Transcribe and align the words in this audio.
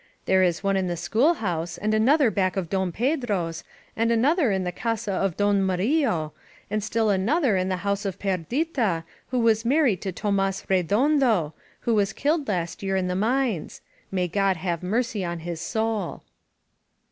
There 0.25 0.41
is 0.41 0.63
one 0.63 0.77
in 0.77 0.87
the 0.87 0.97
schoolhouse, 0.97 1.77
and 1.77 1.93
another 1.93 2.31
back 2.31 2.57
of 2.57 2.71
Don 2.71 2.91
Pedro's, 2.91 3.63
and 3.95 4.11
another 4.11 4.51
in 4.51 4.63
the 4.63 4.71
casa 4.71 5.11
of 5.11 5.37
Don 5.37 5.61
Mario, 5.61 6.33
and 6.71 6.83
still 6.83 7.11
another 7.11 7.55
in 7.55 7.69
the 7.69 7.85
house 7.85 8.03
of 8.03 8.17
Perdita, 8.17 9.03
who 9.29 9.39
was 9.39 9.63
mar 9.63 9.83
ried 9.83 10.01
to 10.01 10.11
Thomas 10.11 10.65
Redondo, 10.67 11.53
who 11.81 11.93
was 11.93 12.13
killed 12.13 12.47
last 12.47 12.81
year 12.81 12.95
in 12.95 13.09
the 13.09 13.15
mines; 13.15 13.81
may 14.11 14.27
God 14.27 14.57
have 14.57 14.81
mercy 14.81 15.23
on 15.23 15.41
his 15.41 15.61
soul 15.61 16.23